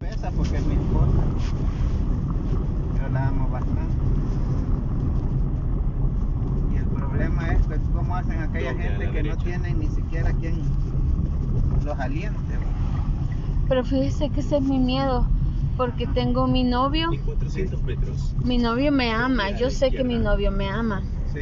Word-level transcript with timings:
Pesa 0.00 0.30
porque 0.30 0.56
es 0.56 0.64
mi 0.64 0.74
esposa. 0.76 1.12
Yo 3.02 3.08
la 3.12 3.28
amo 3.28 3.48
bastante. 3.50 3.94
Y 6.72 6.76
el 6.78 6.84
problema 6.86 7.52
es 7.52 7.66
pues, 7.66 7.80
cómo 7.94 8.16
hacen 8.16 8.40
aquella 8.40 8.72
Doble 8.72 8.82
gente 8.88 9.10
que 9.10 9.22
no 9.24 9.36
tienen 9.36 9.78
ni 9.78 9.88
siquiera 9.88 10.32
quien 10.32 10.54
los 11.84 11.98
aliente. 11.98 12.38
Pero 13.68 13.84
fíjese 13.84 14.30
que 14.30 14.40
ese 14.40 14.56
es 14.56 14.62
mi 14.62 14.78
miedo, 14.78 15.26
porque 15.76 16.06
tengo 16.06 16.46
mi 16.46 16.64
novio, 16.64 17.12
En 17.12 17.20
400 17.20 17.82
metros. 17.82 18.34
mi 18.42 18.56
novio 18.56 18.90
me 18.92 19.12
ama, 19.12 19.50
yo 19.50 19.68
sé 19.70 19.90
que 19.90 20.02
mi 20.02 20.18
novio 20.18 20.50
me 20.50 20.68
ama, 20.70 21.02
Sí. 21.30 21.40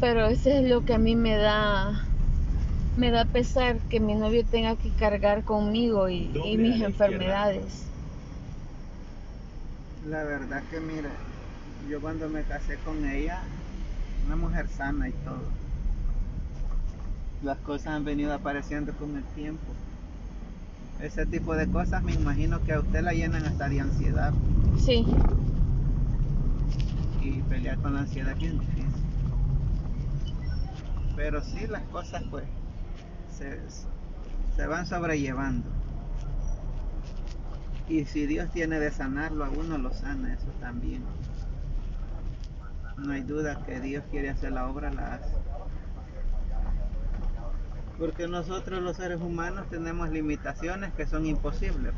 pero 0.00 0.24
ese 0.26 0.60
es 0.60 0.68
lo 0.70 0.80
que 0.86 0.94
a 0.94 0.98
mí 0.98 1.14
me 1.14 1.36
da, 1.36 2.05
me 2.96 3.10
da 3.10 3.26
pesar 3.26 3.78
que 3.90 4.00
mi 4.00 4.14
novio 4.14 4.44
tenga 4.44 4.76
que 4.76 4.90
cargar 4.90 5.44
conmigo 5.44 6.08
y, 6.08 6.30
mis 6.56 6.80
enfermedades. 6.80 7.86
La 10.08 10.24
verdad 10.24 10.62
que 10.70 10.80
mire, 10.80 11.10
yo 11.90 12.00
cuando 12.00 12.28
me 12.28 12.42
casé 12.42 12.76
con 12.78 13.04
ella, 13.08 13.42
una 14.26 14.36
mujer 14.36 14.66
sana 14.68 15.08
y 15.08 15.12
todo. 15.12 15.42
Las 17.42 17.58
cosas 17.58 17.88
han 17.88 18.04
venido 18.04 18.32
apareciendo 18.32 18.92
con 18.94 19.14
el 19.16 19.24
tiempo. 19.34 19.62
Ese 21.02 21.26
tipo 21.26 21.54
de 21.54 21.66
cosas 21.66 22.02
me 22.02 22.14
imagino 22.14 22.62
que 22.64 22.72
a 22.72 22.80
usted 22.80 23.02
la 23.02 23.12
llenan 23.12 23.44
hasta 23.44 23.68
de 23.68 23.80
ansiedad 23.80 24.32
Sí, 24.78 25.04
y 27.20 27.42
pelear 27.42 27.76
con 27.78 27.94
la 27.94 28.00
ansiedad 28.00 28.32
es 28.32 28.38
bien 28.38 28.58
difícil. 28.58 28.86
Pero 31.14 31.42
sí 31.42 31.66
las 31.66 31.82
cosas 31.84 32.22
pues 32.30 32.44
se, 33.36 33.60
se 34.56 34.66
van 34.66 34.86
sobrellevando. 34.86 35.68
Y 37.88 38.04
si 38.06 38.26
Dios 38.26 38.50
tiene 38.50 38.80
de 38.80 38.90
sanarlo 38.90 39.44
a 39.44 39.50
uno, 39.50 39.78
lo 39.78 39.92
sana, 39.92 40.32
eso 40.34 40.48
también. 40.60 41.04
No 42.96 43.12
hay 43.12 43.22
duda 43.22 43.62
que 43.64 43.80
Dios 43.80 44.02
quiere 44.10 44.30
hacer 44.30 44.52
la 44.52 44.66
obra, 44.68 44.90
la 44.90 45.14
hace. 45.14 45.34
Porque 47.98 48.26
nosotros 48.28 48.82
los 48.82 48.96
seres 48.96 49.20
humanos 49.20 49.66
tenemos 49.70 50.10
limitaciones 50.10 50.92
que 50.94 51.06
son 51.06 51.26
imposibles. 51.26 51.92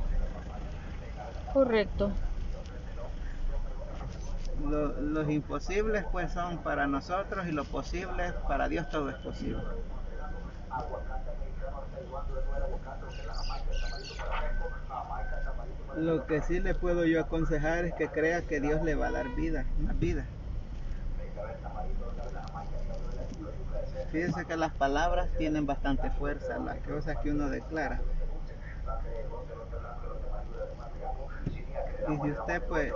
correcto. 1.53 2.13
Lo- 4.65 5.01
los 5.01 5.31
imposibles 5.31 6.05
pues 6.13 6.33
son 6.33 6.59
para 6.59 6.87
nosotros 6.87 7.47
y 7.47 7.53
lo 7.53 7.65
posible 7.65 8.33
para 8.47 8.69
Dios 8.69 8.89
todo 8.91 9.09
es 9.09 9.17
posible. 9.17 9.63
Lo 15.99 16.27
que 16.27 16.41
sí 16.43 16.61
le 16.61 16.75
puedo 16.75 17.05
yo 17.05 17.21
aconsejar 17.21 17.85
es 17.85 17.95
que 17.95 18.07
crea 18.09 18.43
que 18.43 18.61
Dios 18.61 18.83
le 18.83 18.95
va 18.95 19.09
a 19.09 19.11
dar 19.11 19.29
vida, 19.35 19.65
más 19.81 19.99
vida. 19.99 20.25
Fíjense 24.13 24.45
que 24.45 24.57
las 24.57 24.73
palabras 24.73 25.29
tienen 25.39 25.67
bastante 25.67 26.09
fuerza, 26.11 26.59
las 26.59 26.79
cosas 26.79 27.19
que 27.19 27.33
uno 27.33 27.51
declara. 27.51 28.01
Y 32.09 32.17
si 32.17 32.31
usted 32.31 32.63
pues 32.63 32.93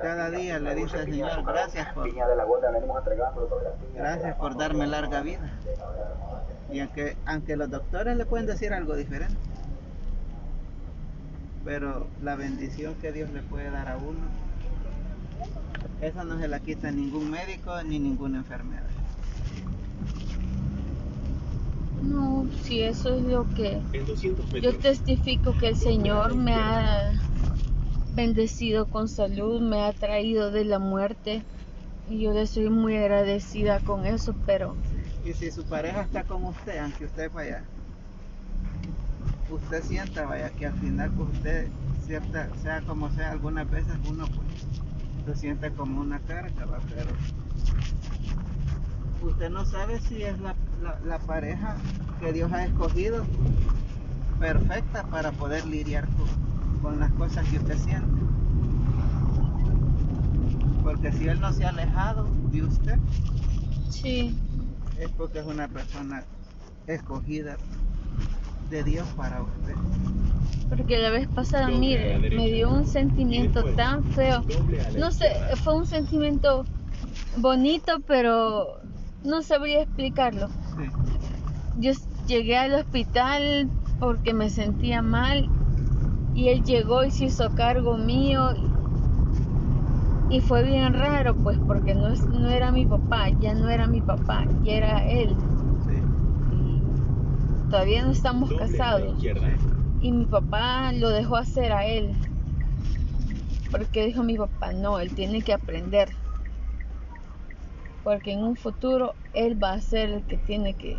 cada 0.00 0.30
día 0.30 0.60
le 0.60 0.74
dice 0.76 0.98
al 0.98 1.04
Señor, 1.06 1.44
gracias 1.44 1.92
por, 1.94 2.08
gracias 3.92 4.36
por 4.36 4.56
darme 4.56 4.86
larga 4.86 5.20
vida. 5.20 5.50
Y 6.70 6.78
aunque, 6.78 7.16
aunque 7.26 7.56
los 7.56 7.70
doctores 7.70 8.16
le 8.16 8.24
pueden 8.24 8.46
decir 8.46 8.72
algo 8.72 8.94
diferente, 8.94 9.36
pero 11.64 12.06
la 12.22 12.36
bendición 12.36 12.94
que 13.00 13.12
Dios 13.12 13.30
le 13.32 13.40
puede 13.40 13.70
dar 13.70 13.88
a 13.88 13.96
uno, 13.96 14.20
esa 16.00 16.24
no 16.24 16.38
se 16.38 16.48
la 16.48 16.60
quita 16.60 16.90
ningún 16.90 17.30
médico 17.30 17.82
ni 17.82 17.98
ninguna 17.98 18.38
enfermedad. 18.38 18.82
No, 22.02 22.46
si 22.62 22.82
eso 22.82 23.14
es 23.14 23.22
lo 23.22 23.46
que 23.54 23.80
En 23.92 24.06
200 24.06 24.50
yo 24.60 24.76
testifico 24.76 25.56
que 25.58 25.68
el 25.68 25.76
Señor 25.76 26.34
me 26.34 26.54
ha 26.54 27.12
bendecido 28.14 28.86
con 28.86 29.08
salud, 29.08 29.60
me 29.62 29.82
ha 29.82 29.92
traído 29.92 30.50
de 30.50 30.64
la 30.64 30.78
muerte 30.78 31.42
y 32.08 32.20
yo 32.20 32.32
le 32.32 32.46
soy 32.46 32.68
muy 32.68 32.96
agradecida 32.96 33.80
con 33.80 34.04
eso, 34.04 34.34
pero 34.46 34.76
Y 35.24 35.32
si 35.32 35.50
su 35.50 35.64
pareja 35.64 36.02
está 36.02 36.24
con 36.24 36.44
usted, 36.44 36.78
aunque 36.78 37.06
usted 37.06 37.30
vaya, 37.32 37.64
usted 39.50 39.82
sienta, 39.82 40.26
vaya, 40.26 40.50
que 40.50 40.66
al 40.66 40.74
final 40.74 41.10
pues 41.12 41.28
usted, 41.36 41.68
cierta, 42.06 42.48
sea 42.62 42.80
como 42.82 43.10
sea, 43.12 43.30
algunas 43.32 43.70
veces 43.70 43.94
uno 44.08 44.26
pues 44.26 44.48
se 45.26 45.40
siente 45.40 45.70
como 45.72 46.00
una 46.00 46.18
carga, 46.20 46.64
¿va? 46.66 46.78
pero 46.88 47.10
usted 49.22 49.50
no 49.50 49.64
sabe 49.64 50.00
si 50.00 50.22
es 50.22 50.38
la, 50.40 50.54
la- 50.82 50.98
la 51.04 51.18
pareja 51.18 51.76
que 52.20 52.32
Dios 52.32 52.52
ha 52.52 52.64
escogido 52.64 53.24
perfecta 54.38 55.04
para 55.04 55.32
poder 55.32 55.64
lidiar 55.66 56.06
con, 56.08 56.80
con 56.82 57.00
las 57.00 57.10
cosas 57.12 57.46
que 57.48 57.58
usted 57.58 57.78
siente. 57.78 58.22
Porque 60.82 61.12
si 61.12 61.28
Él 61.28 61.40
no 61.40 61.52
se 61.52 61.64
ha 61.64 61.70
alejado 61.70 62.26
de 62.50 62.62
usted, 62.62 62.98
sí, 63.88 64.36
es 64.98 65.10
porque 65.12 65.38
es 65.38 65.46
una 65.46 65.66
persona 65.68 66.24
escogida 66.86 67.56
de 68.74 68.82
Dios 68.84 69.06
para 69.16 69.40
usted. 69.42 69.76
porque 70.68 70.98
la 70.98 71.10
vez 71.10 71.28
pasada, 71.28 71.66
Doble 71.68 71.78
mire, 71.78 72.36
me 72.36 72.48
dio 72.50 72.70
un 72.70 72.86
sentimiento 72.86 73.60
después, 73.60 73.76
tan 73.76 74.04
feo. 74.04 74.44
No 74.98 75.12
sé, 75.12 75.26
fue 75.62 75.74
un 75.76 75.86
sentimiento 75.86 76.66
bonito, 77.36 78.00
pero 78.06 78.66
no 79.22 79.42
sabría 79.42 79.82
explicarlo. 79.82 80.48
Sí. 80.76 80.90
Yo 81.74 81.92
llegué 82.26 82.56
al 82.56 82.74
hospital 82.74 83.70
porque 83.98 84.34
me 84.34 84.50
sentía 84.50 85.02
mal 85.02 85.50
y 86.32 86.48
él 86.50 86.64
llegó 86.64 87.04
y 87.04 87.10
se 87.12 87.26
hizo 87.26 87.50
cargo 87.52 87.96
mío 87.98 88.54
y, 88.56 88.74
y 90.28 90.40
fue 90.40 90.62
bien 90.64 90.92
raro 90.94 91.34
pues 91.36 91.58
porque 91.66 91.94
no, 91.94 92.08
es- 92.12 92.28
no 92.28 92.48
era 92.50 92.72
mi 92.72 92.86
papá, 92.86 93.30
ya 93.30 93.54
no 93.54 93.70
era 93.70 93.86
mi 93.86 94.02
papá, 94.02 94.46
ya 94.62 94.74
era 94.74 95.06
él. 95.06 95.38
Todavía 97.68 98.02
no 98.04 98.10
estamos 98.10 98.50
a 98.52 98.56
casados 98.56 99.18
y 100.00 100.12
mi 100.12 100.26
papá 100.26 100.92
lo 100.92 101.10
dejó 101.10 101.36
hacer 101.36 101.72
a 101.72 101.86
él 101.86 102.16
porque 103.70 104.06
dijo 104.06 104.22
mi 104.22 104.36
papá 104.36 104.72
no, 104.72 104.98
él 105.00 105.14
tiene 105.14 105.42
que 105.42 105.52
aprender 105.52 106.08
porque 108.02 108.32
en 108.32 108.44
un 108.44 108.56
futuro 108.56 109.14
él 109.32 109.62
va 109.62 109.72
a 109.72 109.80
ser 109.80 110.10
el 110.10 110.26
que 110.26 110.36
tiene 110.38 110.74
que 110.74 110.96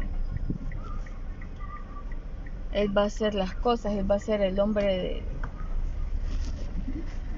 él 2.73 2.95
va 2.95 3.03
a 3.03 3.05
hacer 3.05 3.33
las 3.35 3.55
cosas, 3.55 3.93
él 3.93 4.09
va 4.09 4.15
a 4.15 4.19
ser 4.19 4.41
el 4.41 4.59
hombre 4.59 4.85
de, 4.85 5.23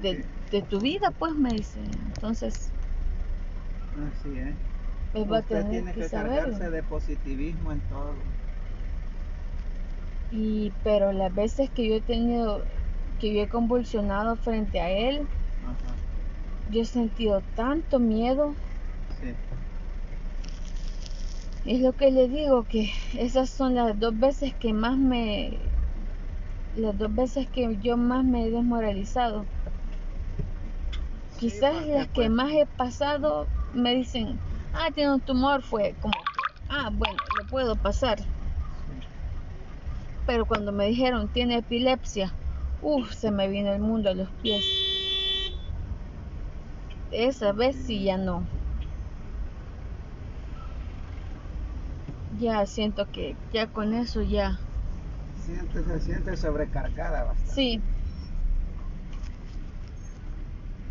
de, 0.02 0.24
de 0.50 0.62
tu 0.62 0.80
vida, 0.80 1.10
pues 1.18 1.34
me 1.34 1.50
dice. 1.50 1.80
Entonces, 1.80 2.72
Así 4.08 4.38
es. 4.38 4.54
él 5.14 5.30
va 5.30 5.38
a 5.38 5.42
Usted 5.42 5.60
tener 5.60 5.70
tiene 5.70 5.92
que 5.94 6.02
que 6.02 6.08
saberlo. 6.08 6.58
de 6.70 6.82
positivismo 6.82 7.72
en 7.72 7.80
todo. 7.82 8.37
Y 10.30 10.72
pero 10.82 11.12
las 11.12 11.34
veces 11.34 11.70
que 11.70 11.88
yo 11.88 11.96
he 11.96 12.00
tenido, 12.00 12.64
que 13.18 13.32
yo 13.32 13.42
he 13.42 13.48
convulsionado 13.48 14.36
frente 14.36 14.80
a 14.80 14.90
él, 14.90 15.26
Ajá. 15.64 15.94
yo 16.70 16.82
he 16.82 16.84
sentido 16.84 17.42
tanto 17.54 17.98
miedo. 17.98 18.54
Sí. 19.20 19.34
Es 21.64 21.80
lo 21.80 21.92
que 21.92 22.10
le 22.10 22.28
digo, 22.28 22.64
que 22.64 22.90
esas 23.14 23.50
son 23.50 23.74
las 23.74 23.98
dos 23.98 24.18
veces 24.18 24.54
que 24.54 24.72
más 24.72 24.96
me... 24.96 25.58
Las 26.76 26.96
dos 26.96 27.14
veces 27.14 27.48
que 27.48 27.76
yo 27.78 27.96
más 27.96 28.24
me 28.24 28.46
he 28.46 28.50
desmoralizado. 28.50 29.46
Quizás 31.38 31.86
las 31.86 32.06
que 32.06 32.12
pues, 32.14 32.30
más 32.30 32.52
he 32.52 32.66
pasado 32.66 33.46
me 33.72 33.94
dicen, 33.94 34.40
ah, 34.72 34.88
tiene 34.94 35.14
un 35.14 35.20
tumor, 35.20 35.62
fue 35.62 35.94
como, 36.00 36.12
que, 36.12 36.62
ah, 36.68 36.90
bueno, 36.92 37.16
lo 37.40 37.48
puedo 37.48 37.76
pasar. 37.76 38.18
Pero 40.28 40.44
cuando 40.44 40.72
me 40.72 40.84
dijeron, 40.84 41.30
tiene 41.30 41.56
epilepsia, 41.56 42.36
uff, 42.82 43.14
se 43.14 43.30
me 43.30 43.48
vino 43.48 43.72
el 43.72 43.80
mundo 43.80 44.10
a 44.10 44.14
los 44.14 44.30
pies. 44.42 44.62
Esa 47.10 47.52
vez 47.52 47.86
sí 47.86 48.04
ya 48.04 48.18
no. 48.18 48.46
Ya 52.38 52.66
siento 52.66 53.06
que 53.10 53.38
ya 53.54 53.68
con 53.68 53.94
eso 53.94 54.20
ya. 54.20 54.60
Siente, 55.34 55.82
se 55.82 55.98
siente 55.98 56.36
sobrecargada 56.36 57.24
bastante. 57.24 57.54
Sí. 57.54 57.82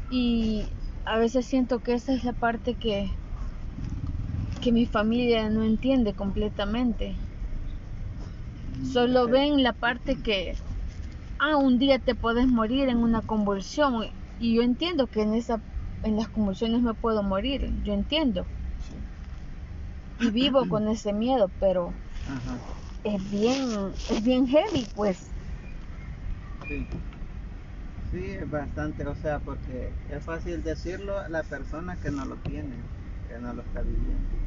Y 0.10 0.68
a 1.06 1.20
veces 1.20 1.46
siento 1.46 1.82
que 1.82 1.94
esa 1.94 2.12
es 2.16 2.24
la 2.24 2.34
parte 2.34 2.76
que 2.76 3.12
que 4.64 4.72
mi 4.72 4.88
familia 4.88 5.48
no 5.52 5.62
entiende 5.62 6.16
completamente. 6.16 7.27
Solo 8.84 9.28
ven 9.28 9.64
la 9.64 9.74
parte 9.74 10.18
que 10.22 10.56
ah, 11.40 11.56
un 11.56 11.80
día 11.80 12.00
te 12.00 12.16
puedes 12.16 12.48
morir 12.48 12.90
en 12.90 12.98
una 12.98 13.22
convulsión. 13.22 14.08
Y 14.40 14.56
yo 14.56 14.62
entiendo 14.62 15.08
que 15.08 15.22
en, 15.22 15.34
esa, 15.34 15.62
en 16.04 16.16
las 16.16 16.28
convulsiones 16.30 16.82
me 16.82 16.94
puedo 16.94 17.24
morir, 17.24 17.72
yo 17.84 17.94
entiendo. 17.94 18.46
Y 20.20 20.30
vivo 20.30 20.66
con 20.70 20.88
ese 20.88 21.14
miedo, 21.14 21.50
pero 21.60 21.94
Ajá. 22.28 22.58
es 23.04 23.32
bien, 23.32 23.94
es 24.10 24.24
bien 24.24 24.48
heavy, 24.48 24.86
pues. 24.96 25.30
Sí. 26.68 26.86
Sí, 28.12 28.32
es 28.32 28.50
bastante, 28.50 29.06
o 29.06 29.16
sea, 29.16 29.40
porque 29.40 29.92
es 30.10 30.24
fácil 30.24 30.64
decirlo 30.64 31.20
a 31.20 31.28
la 31.28 31.44
persona 31.44 31.98
que 31.98 32.10
no 32.10 32.24
lo 32.26 32.36
tiene, 32.38 32.76
que 33.28 33.38
no 33.38 33.54
lo 33.54 33.62
está 33.64 33.82
viviendo. 33.82 34.47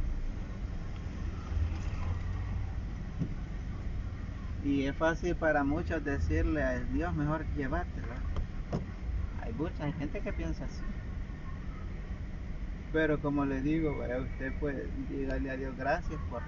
Y 4.63 4.85
es 4.87 4.97
fácil 4.97 5.37
para 5.37 5.65
muchos 5.65 6.05
decirle 6.05 6.63
a 6.63 6.81
Dios, 6.81 7.15
mejor 7.15 7.47
llevártela. 7.49 8.27
Hay 9.37 9.53
mucha 9.55 9.85
hay 9.85 9.93
gente 9.95 10.23
que 10.23 10.33
piensa 10.33 10.67
así. 10.67 10.85
Pero 12.93 13.21
como 13.21 13.47
le 13.47 13.63
digo, 13.63 13.97
vaya, 13.97 14.21
usted 14.21 14.53
puede 14.59 14.91
dígale 15.09 15.51
a 15.51 15.57
Dios 15.57 15.77
gracias 15.77 16.23
por, 16.23 16.43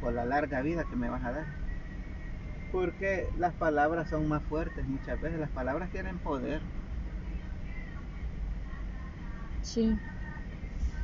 por 0.00 0.12
la 0.14 0.24
larga 0.26 0.62
vida 0.62 0.86
que 0.86 0.96
me 0.96 1.08
vas 1.10 1.24
a 1.24 1.32
dar. 1.32 1.46
Porque 2.70 3.32
las 3.36 3.54
palabras 3.54 4.08
son 4.10 4.26
más 4.28 4.44
fuertes 4.44 4.86
muchas 4.88 5.20
veces. 5.20 5.38
Las 5.38 5.50
palabras 5.52 5.90
tienen 5.90 6.18
poder. 6.20 6.68
Sí, 9.62 9.98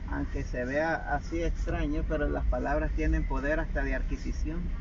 Aunque 0.06 0.42
se 0.44 0.64
vea 0.64 0.94
así 1.14 1.40
extraño, 1.42 2.04
pero 2.08 2.28
las 2.28 2.44
palabras 2.46 2.92
tienen 2.94 3.24
poder 3.24 3.60
hasta 3.60 3.84
de 3.84 3.94
adquisición. 3.94 4.77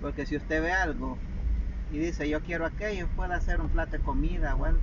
Porque 0.00 0.26
si 0.26 0.36
usted 0.36 0.62
ve 0.62 0.72
algo 0.72 1.18
y 1.92 1.98
dice 1.98 2.28
yo 2.28 2.40
quiero 2.42 2.66
aquello, 2.66 3.08
puede 3.16 3.34
hacer 3.34 3.60
un 3.60 3.68
plato 3.68 3.92
de 3.92 4.00
comida 4.00 4.54
o 4.54 4.64
algo. 4.64 4.80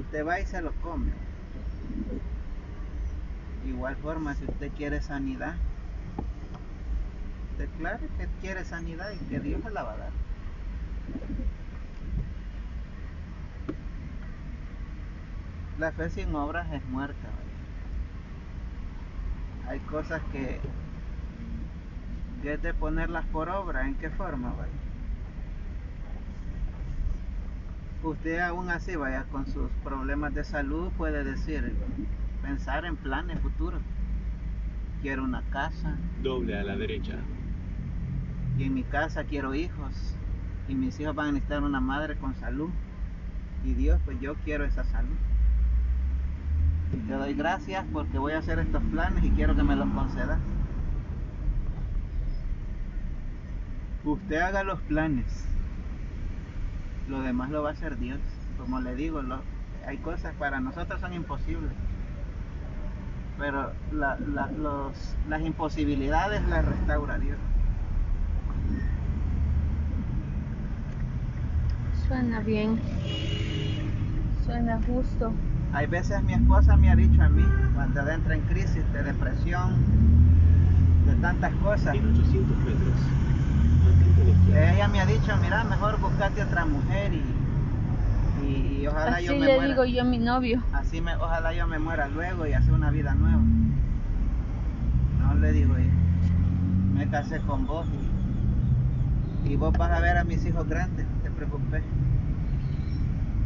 Usted 0.00 0.26
va 0.26 0.40
y 0.40 0.46
se 0.46 0.60
lo 0.60 0.72
come. 0.82 1.12
Igual 3.66 3.96
forma, 3.96 4.34
si 4.34 4.44
usted 4.44 4.70
quiere 4.72 5.00
sanidad, 5.00 5.56
declare 7.58 8.06
que 8.18 8.28
quiere 8.40 8.64
sanidad 8.64 9.10
y 9.12 9.24
que 9.26 9.40
Dios 9.40 9.62
se 9.62 9.70
la 9.70 9.82
va 9.82 9.92
a 9.92 9.96
dar. 9.96 10.10
La 15.78 15.92
fe 15.92 16.08
sin 16.10 16.34
obras 16.34 16.72
es 16.72 16.84
muerta. 16.86 17.28
Hay 19.68 19.80
cosas 19.80 20.22
que, 20.32 20.60
que 22.46 22.52
es 22.52 22.62
de 22.62 22.74
ponerlas 22.74 23.26
por 23.32 23.48
obra. 23.48 23.88
¿En 23.88 23.96
qué 23.96 24.08
forma? 24.08 24.50
¿vale? 24.50 24.70
Usted 28.04 28.38
aún 28.38 28.70
así 28.70 28.94
vaya 28.94 29.24
con 29.32 29.46
sus 29.46 29.68
problemas 29.82 30.32
de 30.32 30.44
salud 30.44 30.92
puede 30.96 31.24
decir, 31.24 31.74
pensar 32.42 32.84
en 32.84 32.94
planes 32.94 33.40
futuros. 33.40 33.82
Quiero 35.02 35.24
una 35.24 35.42
casa 35.50 35.96
Doble 36.22 36.56
a 36.56 36.62
la 36.62 36.76
derecha. 36.76 37.16
y 38.56 38.62
en 38.62 38.74
mi 38.74 38.84
casa 38.84 39.24
quiero 39.24 39.52
hijos 39.52 40.14
y 40.68 40.76
mis 40.76 41.00
hijos 41.00 41.16
van 41.16 41.30
a 41.30 41.32
necesitar 41.32 41.64
una 41.64 41.80
madre 41.80 42.14
con 42.14 42.36
salud. 42.36 42.70
Y 43.64 43.74
Dios, 43.74 44.00
pues 44.04 44.20
yo 44.20 44.36
quiero 44.44 44.64
esa 44.64 44.84
salud. 44.84 45.16
Y 46.92 47.08
te 47.08 47.12
doy 47.12 47.34
gracias 47.34 47.84
porque 47.92 48.18
voy 48.18 48.34
a 48.34 48.38
hacer 48.38 48.60
estos 48.60 48.84
planes 48.84 49.24
y 49.24 49.30
quiero 49.30 49.56
que 49.56 49.64
me 49.64 49.74
los 49.74 49.88
concedas. 49.88 50.38
Usted 54.06 54.40
haga 54.40 54.62
los 54.62 54.80
planes. 54.82 55.26
Lo 57.08 57.22
demás 57.22 57.50
lo 57.50 57.64
va 57.64 57.70
a 57.70 57.72
hacer 57.72 57.98
Dios. 57.98 58.20
Como 58.56 58.80
le 58.80 58.94
digo, 58.94 59.20
lo- 59.20 59.42
hay 59.84 59.98
cosas 59.98 60.32
para 60.36 60.60
nosotros 60.60 61.00
son 61.00 61.12
imposibles. 61.12 61.72
Pero 63.36 63.72
la- 63.92 64.16
la- 64.32 64.50
los- 64.52 65.16
las 65.28 65.42
imposibilidades 65.42 66.46
las 66.48 66.64
restaura 66.64 67.18
Dios. 67.18 67.36
suena 72.06 72.38
bien. 72.38 72.78
Suena 74.44 74.78
justo. 74.86 75.32
Hay 75.72 75.88
veces 75.88 76.22
mi 76.22 76.34
esposa 76.34 76.76
me 76.76 76.88
ha 76.88 76.94
dicho 76.94 77.20
a 77.20 77.28
mí, 77.28 77.44
cuando 77.74 78.08
entra 78.08 78.36
en 78.36 78.42
crisis 78.42 78.84
de 78.92 79.02
depresión, 79.02 79.74
de 81.04 81.14
tantas 81.16 81.52
cosas, 81.56 81.96
En 81.96 82.14
800 82.14 82.56
metros. 82.58 83.00
Ella 84.54 84.88
me 84.88 85.00
ha 85.00 85.06
dicho, 85.06 85.36
mira, 85.42 85.64
mejor 85.64 85.98
buscate 86.00 86.42
otra 86.42 86.64
mujer 86.64 87.12
y, 87.12 87.22
y, 88.46 88.78
y 88.82 88.86
ojalá 88.86 89.16
Así 89.16 89.26
yo 89.26 89.32
me 89.36 89.46
le 89.46 89.54
muera. 89.54 89.68
digo 89.68 89.84
yo 89.84 90.00
a 90.02 90.04
mi 90.04 90.18
novio. 90.18 90.62
Así 90.72 91.00
me, 91.00 91.14
ojalá 91.16 91.52
yo 91.52 91.66
me 91.66 91.78
muera 91.78 92.08
luego 92.08 92.46
y 92.46 92.52
hacer 92.52 92.72
una 92.72 92.90
vida 92.90 93.14
nueva. 93.14 93.42
No 95.18 95.34
le 95.34 95.52
digo 95.52 95.76
yo, 95.76 95.84
me 96.94 97.08
casé 97.08 97.40
con 97.40 97.66
vos 97.66 97.86
y, 99.44 99.52
y 99.52 99.56
vos 99.56 99.76
vas 99.76 99.90
a 99.90 100.00
ver 100.00 100.16
a 100.16 100.24
mis 100.24 100.44
hijos 100.46 100.66
grandes, 100.68 101.06
no 101.06 101.22
te 101.22 101.30
preocupes. 101.30 101.82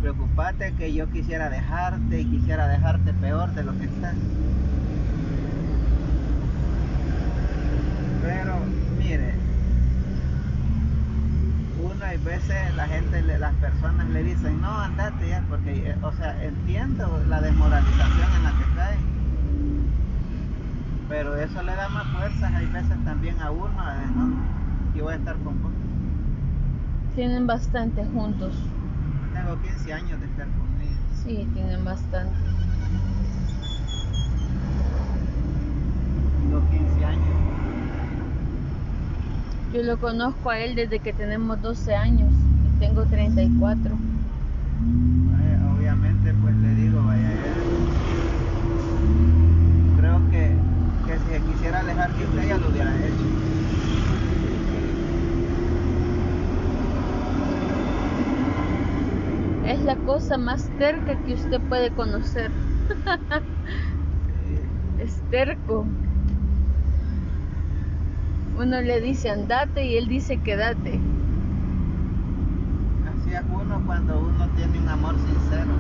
Preocupate 0.01 0.73
que 0.75 0.95
yo 0.95 1.11
quisiera 1.11 1.51
dejarte 1.51 2.21
y 2.21 2.25
quisiera 2.25 2.69
dejarte 2.69 3.13
peor 3.15 3.53
de 3.53 3.65
lo 3.65 3.77
que 3.79 3.85
estás. 3.85 4.15
Pero 8.23 8.55
mire, 8.99 9.40
hay 12.05 12.19
veces 12.19 12.75
la 12.77 12.87
gente, 12.87 13.23
las 13.23 13.55
personas 13.55 14.09
le 14.09 14.23
dicen, 14.23 14.61
no, 14.61 14.71
andate 14.81 15.29
ya, 15.29 15.45
porque, 15.49 15.91
eh, 15.91 15.97
o 16.03 16.13
sea, 16.13 16.43
entiendo 16.43 17.23
la 17.29 17.41
desmoralización 17.41 18.29
en 18.37 18.45
la 18.45 18.51
que 18.53 18.75
caen. 18.75 19.01
Pero 21.09 21.37
eso 21.37 21.63
le 21.63 21.75
da 21.75 21.89
más 21.89 22.07
fuerzas, 22.09 22.55
hay 22.55 22.67
veces 22.67 23.05
también 23.05 23.41
a 23.41 23.51
uno, 23.51 23.69
de, 23.69 24.07
no, 24.15 24.33
yo 24.95 25.05
voy 25.05 25.15
a 25.15 25.17
estar 25.17 25.37
con 25.39 25.63
vos. 25.63 25.73
Tienen 27.15 27.47
bastante 27.47 28.05
juntos. 28.07 28.55
Tengo 29.35 29.61
15 29.61 29.93
años 29.93 30.21
de 30.21 30.27
estar 30.27 30.47
con 30.47 30.81
ella. 30.81 30.97
Sí, 31.25 31.49
tienen 31.55 31.85
bastante. 31.85 32.37
Tengo 36.43 36.71
15 36.71 37.05
años. 37.05 37.40
Yo 39.73 39.83
lo 39.85 39.97
conozco 39.99 40.51
a 40.51 40.59
él 40.59 40.75
desde 40.75 40.99
que 40.99 41.13
tenemos 41.13 41.63
12 41.63 41.95
años 41.95 42.29
y 42.33 42.81
tengo 42.81 43.05
34. 43.05 43.93
Eh, 43.93 45.59
obviamente 45.77 46.35
pues 46.43 46.57
le 46.57 46.75
digo, 46.75 47.01
vaya, 47.05 47.31
creo 50.01 50.19
que, 50.33 50.51
que 51.07 51.19
si 51.21 51.27
se 51.33 51.41
quisiera 51.53 51.81
alejar 51.81 52.11
de 52.17 52.25
usted 52.25 52.49
ya 52.49 52.59
lo 52.59 52.69
hubiera 52.69 52.91
hecho. 52.97 53.41
Es 59.69 59.85
la 59.85 59.95
cosa 60.05 60.37
más 60.37 60.69
terca 60.79 61.15
que 61.25 61.35
usted 61.35 61.61
puede 61.69 61.91
conocer. 61.91 62.51
Es 64.99 65.23
terco. 65.31 65.87
Uno 68.61 68.83
le 68.83 69.01
dice 69.01 69.31
andate 69.31 69.87
y 69.87 69.97
él 69.97 70.07
dice 70.07 70.37
quédate. 70.37 71.01
así 73.09 73.33
es 73.33 73.43
uno 73.51 73.83
cuando 73.87 74.21
uno 74.21 74.47
tiene 74.55 74.79
un 74.79 74.87
amor 74.87 75.15
sincero. 75.17 75.73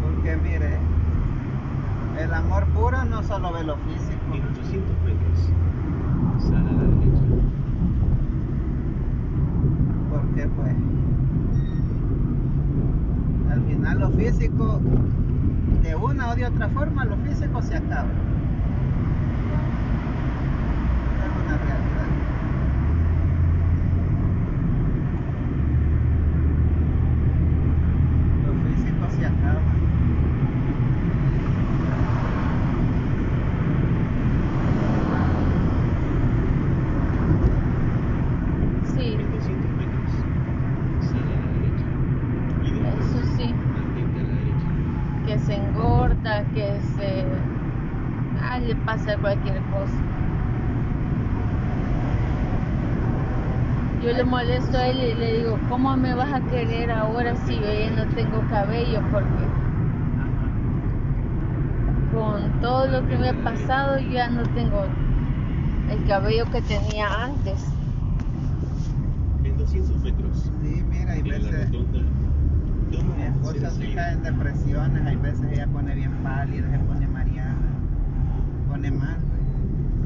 Porque 0.00 0.36
mire, 0.36 0.78
el 2.22 2.32
amor 2.32 2.64
puro 2.66 3.04
no 3.06 3.20
solo 3.24 3.52
ve 3.52 3.64
lo 3.64 3.76
físico. 3.78 4.20
En 4.32 4.46
800 4.52 4.96
metros. 5.04 5.50
Sal 6.44 6.54
a 6.58 6.72
la 6.72 6.82
derecha. 6.84 7.24
Porque 10.10 10.46
pues 10.46 10.76
al 13.50 13.62
final 13.64 13.98
lo 13.98 14.10
físico, 14.10 14.80
de 15.78 15.94
una 15.96 16.30
o 16.30 16.36
de 16.36 16.46
otra 16.46 16.68
forma, 16.70 17.04
lo 17.04 17.16
físico 17.18 17.62
se 17.62 17.76
acaba. 17.76 18.14
Es 21.18 21.36
una 21.36 21.58
realidad. 21.58 22.18
Lo 28.42 28.54
físico 28.56 29.08
se 29.10 29.26
acaba. 29.26 29.80
Sí, 38.84 39.16
En 39.18 39.30
200 39.30 39.72
metros. 39.72 40.26
Sal 40.98 41.30
a 41.30 41.36
la 41.36 41.48
derecha. 41.48 41.96
Y 46.00 46.12
después. 46.12 46.30
eso 46.30 46.30
sí. 46.30 46.30
Mantente 46.30 46.30
a 46.30 46.32
la 46.32 46.42
derecha. 46.42 46.54
Que 46.54 46.80
se 46.96 47.20
engorda, 47.20 48.60
que 48.60 48.68
se 48.68 48.74
pasar 48.76 49.20
cualquier 49.20 49.62
cosa. 49.64 50.10
Yo 54.02 54.12
le 54.12 54.24
molesto 54.24 54.78
a 54.78 54.86
él 54.86 54.96
y 54.98 55.14
le 55.14 55.38
digo, 55.38 55.58
¿cómo 55.68 55.96
me 55.96 56.14
vas 56.14 56.32
a 56.32 56.40
querer 56.50 56.90
ahora 56.90 57.36
si 57.46 57.54
yo 57.54 57.72
ya 57.72 57.90
no 57.90 58.06
tengo 58.14 58.40
cabello? 58.48 59.02
Porque 59.12 59.44
con 62.14 62.60
todo 62.60 62.86
lo 62.86 63.06
que 63.06 63.18
me 63.18 63.28
ha 63.28 63.44
pasado 63.44 63.98
ya 63.98 64.30
no 64.30 64.42
tengo 64.54 64.84
el 65.90 66.04
cabello 66.06 66.50
que 66.50 66.62
tenía 66.62 67.24
antes. 67.24 67.62
En 69.44 69.58
200 69.58 70.02
metros. 70.02 70.50
Sí, 70.62 70.82
mira, 70.88 71.12
hay 71.12 71.20
En 71.20 71.44
la 71.44 71.64
rotonda. 71.64 72.19
Tercera 72.90 73.70
sí 73.70 73.76
salida. 73.76 73.94
cae 74.04 74.12
en 74.14 74.22
depresiones, 74.22 75.06
hay 75.06 75.16
veces 75.16 75.52
ella 75.52 75.66
pone 75.68 75.94
bien 75.94 76.12
pálida, 76.22 76.70
se 76.70 76.78
pone 76.80 77.06
mareada, 77.06 77.56
pone 78.68 78.90
mal, 78.90 79.16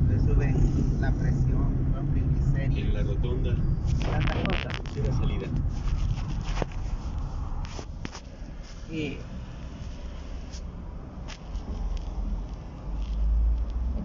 pues. 0.09 0.25
le 0.26 0.35
sube 0.35 0.55
la 1.00 1.11
presión, 1.12 1.75
los 1.95 2.59
En 2.59 2.95
la 2.95 3.03
rotonda. 3.03 3.55
tantas 3.55 4.33
Toma 4.33 4.45
cosas. 4.45 5.07
la 5.09 5.12
salida. 5.17 5.47
Y 8.91 9.17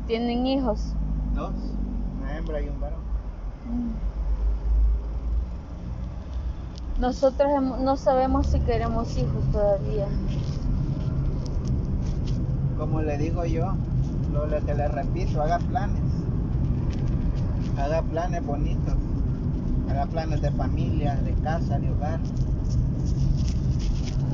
¿Tienen 0.07 0.48
hijos? 0.48 0.95
dos, 1.36 1.53
una 2.19 2.38
hembra 2.38 2.62
y 2.62 2.69
un 2.69 2.79
varón. 2.79 3.00
Nosotros 6.99 7.49
no 7.81 7.95
sabemos 7.95 8.47
si 8.47 8.59
queremos 8.59 9.17
hijos 9.17 9.43
todavía. 9.53 10.05
Como 12.77 13.01
le 13.01 13.17
digo 13.17 13.45
yo, 13.45 13.73
lo, 14.33 14.65
que 14.65 14.73
le 14.75 14.87
repito, 14.89 15.41
haga 15.41 15.59
planes. 15.59 16.01
Haga 17.77 18.01
planes 18.01 18.45
bonitos. 18.45 18.95
Haga 19.89 20.07
planes 20.07 20.41
de 20.41 20.51
familia, 20.51 21.15
de 21.15 21.33
casa, 21.35 21.79
de 21.79 21.89
hogar. 21.89 22.19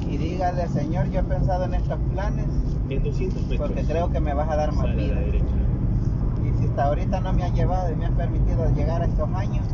Y 0.10 0.18
dígale, 0.18 0.68
Señor, 0.70 1.10
yo 1.12 1.20
he 1.20 1.24
pensado 1.24 1.66
en 1.66 1.74
estos 1.76 2.00
planes 2.14 2.46
En 2.90 3.04
200 3.04 3.42
metros. 3.48 3.70
porque 3.70 3.84
creo 3.84 4.12
que 4.12 4.20
me 4.20 4.34
vas 4.34 4.50
a 4.50 4.56
dar 4.56 4.74
más 4.74 4.96
vida. 4.96 5.14
la 5.14 5.22
derecha. 5.22 5.46
Y 6.44 6.58
si 6.60 6.68
hasta 6.68 6.86
ahorita 6.86 7.20
no 7.22 7.32
me 7.34 7.44
has 7.44 7.54
llevado 7.54 7.92
y 7.92 7.96
me 7.96 8.08
has 8.08 8.12
permitido 8.14 8.68
llegar 8.76 9.04
a 9.04 9.06
estos 9.06 9.30
años, 9.36 9.66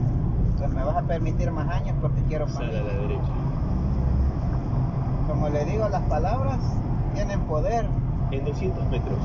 me 0.70 0.84
vas 0.84 0.98
a 0.98 1.01
permitir 1.01 1.51
más 1.51 1.68
años 1.70 1.96
porque 2.01 2.22
quiero 2.27 2.48
Sale 2.48 2.77
a 2.77 2.82
la 2.82 2.89
familia. 2.89 3.01
derecha. 3.08 3.32
Como 5.27 5.50
le 5.50 5.65
digo, 5.65 5.89
las 5.89 6.01
palabras 6.03 6.60
tienen 7.13 7.39
poder. 7.41 7.86
En 8.32 8.46
200 8.46 8.86
metros. 8.89 9.18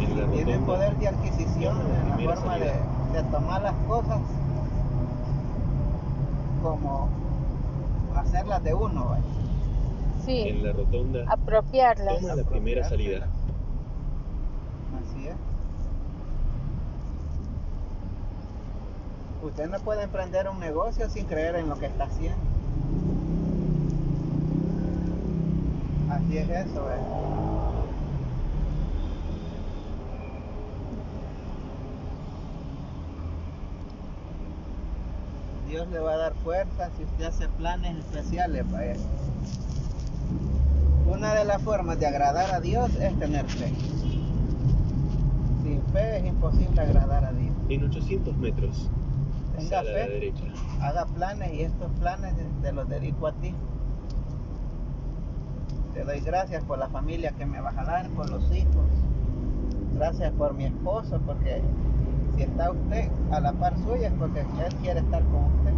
En 0.00 0.20
la 0.20 0.26
Tienen 0.28 0.62
poder 0.64 0.96
de 0.96 1.08
adquisición 1.08 1.76
la 1.78 1.84
en 2.00 2.08
la 2.08 2.16
primera 2.16 2.36
forma 2.36 2.56
de, 2.58 3.22
tomar 3.30 3.62
las 3.62 3.74
cosas 3.86 4.18
como 6.62 7.08
hacerlas 8.16 8.62
de 8.64 8.74
uno. 8.74 9.04
vaya. 9.10 9.22
Sí, 10.24 10.40
En 10.48 10.64
la 10.64 10.72
rotonda. 10.72 11.24
apropiarlas. 11.28 12.20
Toma 12.20 12.34
la 12.36 12.44
primera 12.44 12.88
salida. 12.88 13.26
Así 15.00 15.26
es. 15.28 15.34
Usted 19.42 19.68
no 19.68 19.78
puede 19.80 20.04
emprender 20.04 20.48
un 20.48 20.60
negocio 20.60 21.10
sin 21.10 21.26
creer 21.26 21.56
en 21.56 21.68
lo 21.68 21.76
que 21.76 21.86
está 21.86 22.04
haciendo. 22.04 22.38
Así 26.08 26.38
es 26.38 26.48
eso, 26.48 26.88
¿eh? 26.90 27.22
Dios 35.68 35.88
le 35.88 35.98
va 35.98 36.12
a 36.12 36.16
dar 36.18 36.34
fuerza 36.44 36.90
si 36.96 37.02
usted 37.02 37.24
hace 37.24 37.48
planes 37.48 37.96
especiales 37.96 38.64
para 38.70 38.92
eso. 38.92 39.08
Una 41.10 41.34
de 41.34 41.44
las 41.44 41.60
formas 41.62 41.98
de 41.98 42.06
agradar 42.06 42.54
a 42.54 42.60
Dios 42.60 42.94
es 42.94 43.18
tener 43.18 43.46
fe. 43.46 43.72
Sin 45.62 45.82
fe 45.92 46.18
es 46.18 46.26
imposible 46.26 46.80
agradar 46.80 47.24
a 47.24 47.32
Dios. 47.32 47.54
En 47.68 47.84
800 47.84 48.36
metros. 48.36 48.88
Tenga 49.56 49.82
fe, 49.82 50.32
haga 50.80 51.06
planes 51.06 51.52
y 51.52 51.62
estos 51.62 51.90
planes 51.98 52.34
te 52.62 52.72
los 52.72 52.88
dedico 52.88 53.26
a 53.26 53.32
ti. 53.32 53.54
Te 55.94 56.04
doy 56.04 56.20
gracias 56.20 56.64
por 56.64 56.78
la 56.78 56.88
familia 56.88 57.32
que 57.32 57.44
me 57.44 57.60
vas 57.60 57.76
a 57.76 57.84
dar, 57.84 58.08
por 58.10 58.30
los 58.30 58.50
hijos. 58.50 58.86
Gracias 59.94 60.32
por 60.32 60.54
mi 60.54 60.64
esposo, 60.64 61.20
porque 61.26 61.62
si 62.34 62.42
está 62.42 62.70
usted 62.70 63.10
a 63.30 63.40
la 63.40 63.52
par 63.52 63.76
suya 63.78 64.08
es 64.08 64.14
porque 64.14 64.40
él 64.40 64.74
quiere 64.80 65.00
estar 65.00 65.22
con 65.24 65.44
usted. 65.44 65.74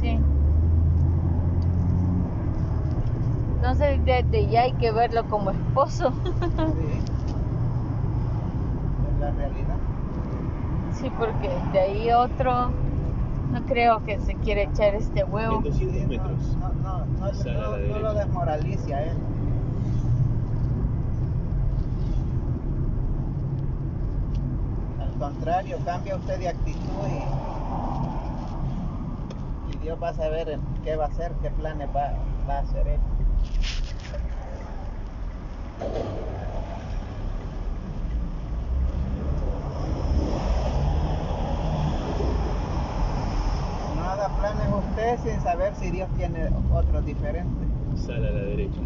Sí. 0.00 0.18
Entonces 3.56 4.04
desde 4.04 4.48
ya 4.48 4.62
hay 4.62 4.72
que 4.72 4.90
verlo 4.90 5.24
como 5.28 5.50
esposo. 5.50 6.12
Sí. 6.12 7.00
Es 9.12 9.20
la 9.20 9.30
realidad. 9.32 9.69
Sí, 11.00 11.10
porque 11.18 11.48
de 11.72 11.78
ahí 11.78 12.10
otro 12.12 12.70
no 13.52 13.64
creo 13.66 14.04
que 14.04 14.18
se 14.20 14.34
quiera 14.36 14.62
echar 14.62 14.94
este 14.94 15.24
huevo. 15.24 15.56
En 15.56 15.62
200 15.62 15.96
Sí, 15.96 16.02
no, 16.02 16.08
metros. 16.08 16.56
No, 16.58 16.68
no, 16.74 17.06
no, 17.06 17.76
no- 17.88 17.98
lo 18.00 18.14
desmoralice 18.14 18.94
a 18.94 19.04
él. 19.04 19.16
Al 25.00 25.10
contrario, 25.18 25.78
cambia 25.84 26.16
usted 26.16 26.38
de 26.38 26.48
actitud 26.48 27.06
y, 29.68 29.72
y 29.72 29.76
Dios 29.78 29.98
va 30.02 30.08
a 30.10 30.14
saber 30.14 30.58
qué 30.84 30.96
va 30.96 31.04
a 31.06 31.08
hacer, 31.08 31.32
qué 31.42 31.50
planes 31.50 31.88
va, 31.94 32.12
va 32.48 32.56
a 32.56 32.60
hacer 32.60 32.86
él. 32.88 33.00
No 43.96 44.04
haga 44.08 44.28
planes 44.38 44.68
usted 45.00 45.30
sin 45.30 45.40
saber 45.40 45.74
si 45.76 45.90
Dios 45.90 46.08
tiene 46.16 46.48
otros 46.72 47.04
diferentes. 47.04 47.68
Sale 47.96 48.28
a 48.28 48.32
la 48.32 48.40
derecha. 48.40 48.80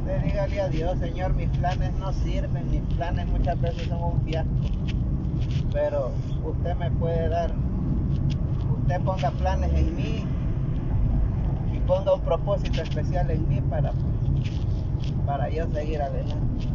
Usted 0.00 0.22
dígale 0.22 0.60
a 0.60 0.68
Dios, 0.68 0.98
Señor, 0.98 1.34
mis 1.34 1.48
planes 1.50 1.92
no 1.94 2.12
sirven, 2.12 2.70
mis 2.70 2.82
planes 2.96 3.26
muchas 3.28 3.60
veces 3.60 3.88
son 3.88 4.02
un 4.02 4.20
fiasco. 4.22 4.50
Pero 5.72 6.10
usted 6.44 6.76
me 6.76 6.90
puede 6.92 7.28
dar, 7.28 7.52
usted 8.80 9.00
ponga 9.02 9.30
planes 9.32 9.72
en 9.74 9.96
mí 9.96 10.24
y 11.72 11.78
ponga 11.80 12.14
un 12.14 12.20
propósito 12.20 12.82
especial 12.82 13.30
en 13.30 13.48
mí 13.48 13.60
para, 13.62 13.92
para 15.26 15.48
yo 15.48 15.68
seguir 15.70 16.02
adelante. 16.02 16.68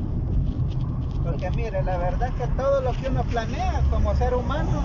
Porque 1.24 1.52
mire, 1.52 1.84
la 1.84 1.98
verdad 1.98 2.30
es 2.30 2.36
que 2.36 2.48
todo 2.56 2.82
lo 2.82 2.92
que 2.94 3.10
uno 3.10 3.24
planea 3.24 3.82
como 3.90 4.16
ser 4.16 4.34
humano, 4.34 4.82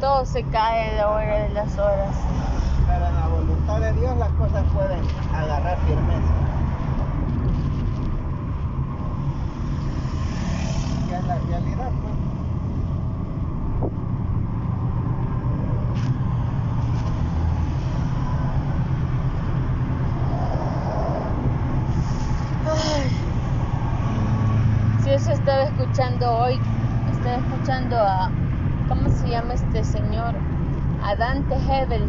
Todo 0.00 0.26
se 0.26 0.42
cae 0.44 0.94
la 0.96 1.08
hora 1.08 1.42
de 1.44 1.48
las 1.50 1.78
horas. 1.78 2.14
pero 2.86 3.06
en 3.06 3.14
la 3.14 3.26
voluntad 3.28 3.80
de 3.80 3.92
Dios 3.94 4.16
las 4.18 4.30
cosas 4.32 4.64
pueden 4.72 5.00
agarrar 5.34 5.78
firmeza. 5.86 6.34
Y 11.08 11.12
es 11.14 11.24
la 11.24 11.38
realidad, 11.38 11.90
pues. 12.02 12.14
Ay. 22.66 23.10
Si 25.02 25.10
eso 25.10 25.30
estaba 25.32 25.62
escuchando 25.64 26.36
hoy, 26.38 26.60
estaba 27.10 27.36
escuchando 27.36 27.96
a, 27.96 28.30
¿cómo 28.88 29.08
se 29.08 29.28
llama 29.28 29.54
este 29.54 29.84
señor? 29.84 30.34
A 31.02 31.14
Dante 31.16 31.54
Hebel. 31.54 32.02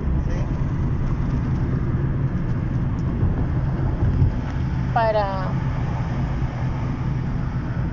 Para, 4.93 5.47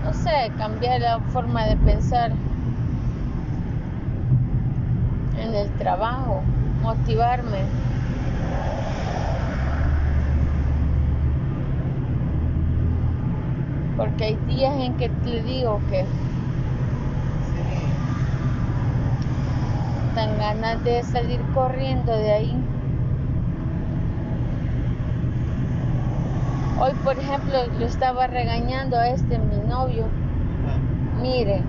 no 0.05 0.13
sé, 0.13 0.51
cambiar 0.57 1.01
la 1.01 1.21
forma 1.21 1.65
de 1.65 1.77
pensar 1.77 2.33
en 5.39 5.55
el 5.55 5.71
trabajo, 5.73 6.43
motivarme. 6.83 7.59
Porque 13.97 14.25
hay 14.25 14.37
días 14.49 14.75
en 14.77 14.95
que 14.95 15.09
te 15.09 15.43
digo 15.43 15.81
que 15.91 16.05
ganas 20.39 20.83
de 20.85 21.03
salir 21.03 21.41
corriendo 21.55 22.13
de 22.13 22.33
ahí. 22.33 22.65
Hoy, 26.81 26.93
por 27.05 27.19
ejemplo, 27.19 27.59
lo 27.79 27.87
estaba 27.87 28.27
regañando 28.27 28.99
a 28.99 29.09
este, 29.09 29.39
mi 29.39 29.57
novio. 29.69 30.05
Ah, 30.67 30.79
Mire, 31.23 31.63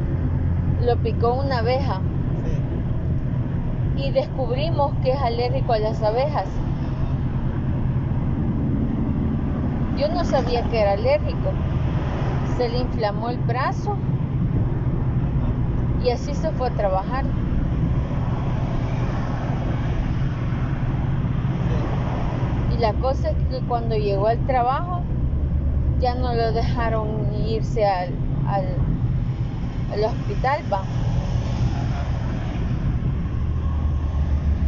lo 0.84 0.98
picó 0.98 1.34
una 1.36 1.60
abeja 1.60 2.02
sí. 3.96 4.04
y 4.04 4.12
descubrimos 4.12 4.94
que 5.04 5.12
es 5.12 5.22
alérgico 5.22 5.74
a 5.74 5.80
las 5.80 6.02
abejas. 6.02 6.48
Yo 9.98 10.10
no 10.10 10.26
sabía 10.26 10.64
que 10.64 10.82
era 10.82 10.94
alérgico. 10.94 11.52
Se 12.58 12.68
le 12.68 12.80
inflamó 12.80 13.30
el 13.30 13.38
brazo 13.38 13.96
y 16.04 16.10
así 16.10 16.34
se 16.34 16.52
fue 16.52 16.68
a 16.68 16.72
trabajar. 16.72 17.26
Y 22.75 22.77
la 22.79 22.94
cosa 22.94 23.29
es 23.29 23.38
que 23.50 23.65
cuando 23.67 23.96
llegó 23.96 24.27
al 24.27 24.46
trabajo 24.46 25.01
ya 26.00 26.15
no 26.15 26.34
lo 26.34 26.51
dejaron 26.51 27.34
irse 27.34 27.86
al, 27.86 28.10
al, 28.48 28.65
al 29.94 30.03
hospital, 30.03 30.62
va. 30.72 30.79
Ajá. 30.79 32.05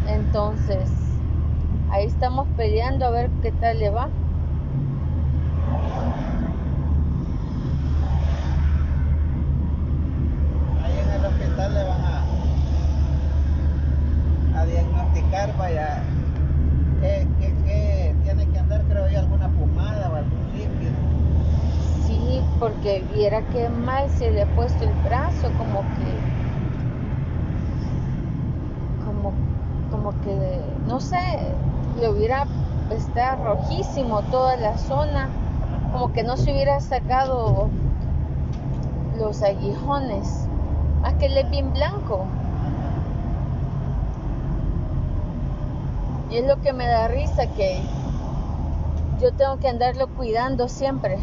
Entonces, 0.08 0.90
ahí 1.90 2.06
estamos 2.06 2.48
peleando 2.56 3.06
a 3.06 3.10
ver 3.10 3.30
qué 3.42 3.52
tal 3.52 3.80
le 3.80 3.90
va. 3.90 4.10
Ahí 10.84 11.00
en 11.00 11.10
el 11.10 11.26
hospital 11.26 11.74
le 11.74 11.84
van 11.84 12.02
a, 14.56 14.66
diagnosticar, 14.66 15.56
vaya, 15.58 16.04
que, 17.02 17.28
que 17.40 18.16
tiene 18.24 18.48
que 18.50 18.60
andar, 18.60 18.84
creo 18.88 19.08
yo, 19.10 19.27
alguna 19.38 19.50
pomada 19.50 20.10
o 20.10 20.16
algún 20.16 20.52
líquido. 20.54 20.92
Sí, 22.06 22.42
porque 22.60 23.04
viera 23.14 23.42
qué 23.52 23.70
mal 23.70 24.10
se 24.10 24.32
le 24.32 24.44
ha 24.44 24.56
puesto 24.56 24.84
el 24.84 24.94
brazo, 25.04 25.52
como 25.58 25.82
que, 25.82 26.20
como, 29.06 29.34
como 29.92 30.22
que, 30.22 30.60
no 30.88 31.00
sé, 31.00 31.20
le 32.00 32.10
hubiera, 32.10 32.46
está 32.92 33.36
rojísimo 33.36 34.22
toda 34.24 34.58
la 34.58 34.78
zona, 34.78 35.30
como 35.92 36.14
que 36.14 36.24
no 36.24 36.38
se 36.38 36.52
hubiera 36.52 36.80
sacado 36.80 37.70
los 39.18 39.42
aguijones, 39.44 40.48
más 41.02 41.14
que 41.16 41.26
él 41.28 41.38
es 41.38 41.50
bien 41.50 41.74
blanco. 41.74 42.26
Y 46.30 46.38
es 46.38 46.46
lo 46.46 46.62
que 46.62 46.74
me 46.74 46.86
da 46.86 47.08
risa 47.08 47.48
que 47.56 47.82
yo 49.20 49.32
tengo 49.34 49.58
que 49.58 49.68
andarlo 49.68 50.08
cuidando 50.08 50.70
siempre. 50.70 51.18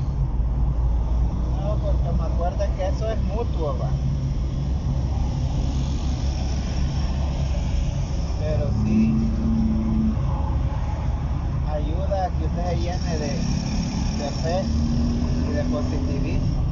No, 1.63 1.77
porque 1.77 2.17
me 2.17 2.25
acuerdo 2.25 2.65
que 2.77 2.89
eso 2.89 3.11
es 3.11 3.23
mutuo, 3.23 3.77
va. 3.79 3.91
Pero 8.41 8.71
sí 8.85 9.15
ayuda 11.73 12.25
a 12.25 12.29
que 12.31 12.45
usted 12.47 12.71
se 12.71 12.77
llene 12.77 13.19
de, 13.19 13.33
de 14.19 14.31
fe 14.43 14.65
y 15.49 15.53
de 15.53 15.65
positivismo. 15.65 16.65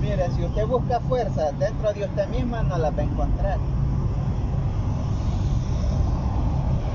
Mire, 0.00 0.30
si 0.32 0.44
usted 0.44 0.66
busca 0.66 1.00
fuerza 1.00 1.52
dentro 1.52 1.92
de 1.92 2.04
usted 2.04 2.28
misma, 2.28 2.62
no 2.62 2.78
la 2.78 2.90
va 2.90 3.00
a 3.00 3.04
encontrar. 3.04 3.58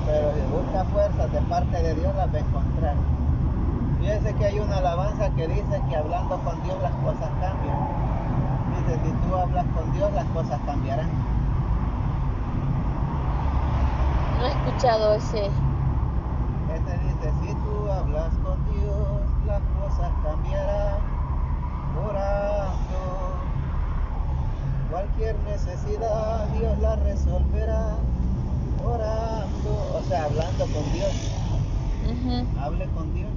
Pero 0.10 0.34
si 0.34 0.42
busca 0.52 0.84
fuerza 0.86 1.28
de 1.28 1.40
parte 1.42 1.84
de 1.84 1.94
Dios, 1.94 2.16
la 2.16 2.26
va 2.26 2.34
a 2.34 2.40
encontrar. 2.40 2.96
Fíjese 4.00 4.34
que 4.34 4.46
hay 4.46 4.60
una 4.60 4.78
alabanza 4.78 5.30
que 5.36 5.48
dice 5.48 5.82
que 5.88 5.96
hablando 5.96 6.40
con 6.40 6.64
Dios 6.64 6.82
las 6.82 6.94
cosas 6.94 7.30
cambian. 7.40 7.78
Dice, 8.76 9.00
si 9.04 9.12
tú 9.12 9.36
hablas 9.36 9.66
con 9.76 9.92
Dios, 9.94 10.12
las 10.14 10.26
cosas 10.26 10.60
cambiarán. 10.66 11.10
No 14.40 14.46
he 14.46 14.50
escuchado 14.50 15.14
ese. 15.14 15.46
Este 15.46 16.98
dice, 17.06 17.32
si 17.44 17.54
tú 17.54 17.92
hablas 17.92 18.34
con 18.44 18.58
Dios, 18.72 19.22
las 19.46 19.62
cosas 19.78 20.12
cambiarán. 20.24 20.98
Orando. 22.10 23.00
Cualquier 24.90 25.36
necesidad, 25.44 26.48
Dios 26.58 26.80
la 26.80 26.96
resolverá. 26.96 27.98
Orando. 28.90 29.98
O 29.98 30.02
sea, 30.08 30.26
hablando 30.26 30.66
con 30.66 30.94
Dios. 30.94 31.14
Hable 32.62 32.86
con 32.96 33.14
Dios. 33.14 33.30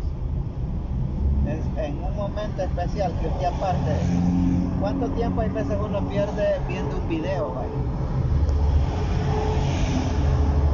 Es 1.47 1.85
en 1.85 2.03
un 2.03 2.17
momento 2.17 2.63
especial 2.63 3.13
que 3.21 3.27
usted 3.29 3.47
aparte. 3.47 3.97
¿Cuánto 4.81 5.09
tiempo 5.11 5.41
hay 5.43 5.51
veces 5.51 5.77
uno 5.79 6.01
pierde 6.09 6.59
viendo 6.69 6.97
un 6.97 7.09
video? 7.09 7.55
vaya? 7.55 7.69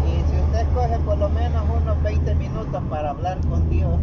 Y 0.06 0.30
si 0.30 0.40
usted 0.40 0.60
escoge 0.60 0.98
por 1.00 1.18
lo 1.18 1.28
menos 1.30 1.64
unos 1.82 2.02
20 2.02 2.34
minutos 2.36 2.82
para 2.88 3.10
hablar 3.10 3.38
con 3.48 3.68
Dios, 3.68 3.98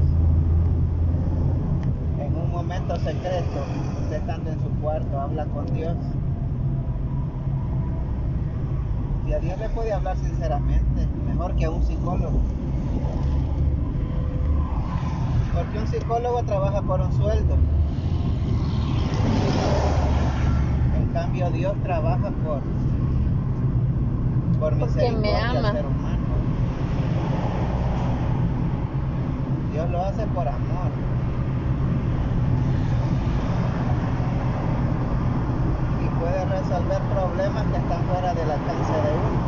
en 2.19 2.35
un 2.35 2.51
momento 2.51 2.95
secreto, 2.97 3.65
usted 4.03 4.17
estando 4.17 4.51
en 4.51 4.59
su 4.59 4.69
cuarto, 4.81 5.19
habla 5.19 5.45
con 5.45 5.65
Dios. 5.73 5.95
Y 9.27 9.33
a 9.33 9.39
Dios 9.39 9.57
le 9.59 9.69
puede 9.69 9.91
hablar 9.91 10.17
sinceramente, 10.17 11.07
mejor 11.25 11.55
que 11.55 11.65
a 11.65 11.71
un 11.71 11.83
psicólogo. 11.83 12.39
Porque 15.53 15.79
un 15.79 15.87
psicólogo 15.87 16.43
trabaja 16.43 16.81
por 16.81 17.01
un 17.01 17.13
sueldo. 17.13 17.55
En 20.97 21.07
cambio 21.13 21.49
Dios 21.49 21.75
trabaja 21.83 22.29
por 22.45 22.61
por 24.59 24.79
Porque 24.79 24.85
me 24.85 24.85
misericordia 24.85 25.59
al 25.59 25.75
ser 25.75 25.85
humano. 25.85 26.25
Dios 29.71 29.89
lo 29.89 30.01
hace 30.01 30.25
por 30.27 30.47
amor. 30.47 31.14
Puede 36.25 36.41
resolver 36.45 37.01
problemas 37.13 37.63
que 37.69 37.77
están 37.77 38.01
fuera 38.09 38.33
del 38.33 38.49
alcance 38.49 38.93
de 39.05 39.11
uno. 39.13 39.39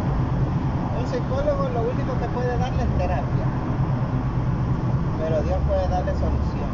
Un 1.01 1.05
psicólogo 1.09 1.69
lo 1.73 1.81
único 1.89 2.13
que 2.21 2.27
puede 2.29 2.57
darle 2.57 2.83
es 2.83 2.97
terapia 2.97 3.47
pero 5.27 5.41
Dios 5.41 5.57
puede 5.67 5.87
darle 5.89 6.11
solución. 6.13 6.71